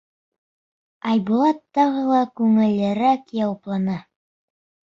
[1.11, 4.03] Айбулат тағы ла күңеллерәк яуапланы: